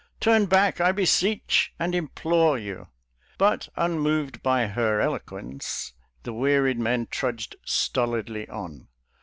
[0.19, 2.87] Turn back, I beseech arid implore you!"
[3.37, 5.93] But unmoved by i her eloquence,
[6.23, 8.87] the wearied men trudged stolidly on.